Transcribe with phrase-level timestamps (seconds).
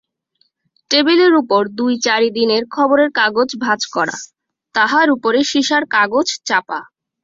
[0.91, 4.17] টেবিলের উপর দুই-চারি দিনের খবরের কাগজ ভাঁজ করা,
[4.75, 6.79] তাহার উপরে সীসার কাগজ-চাপা।